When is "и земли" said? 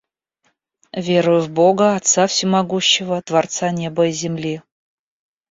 4.07-4.61